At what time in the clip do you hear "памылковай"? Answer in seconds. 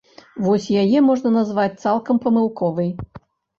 2.27-2.93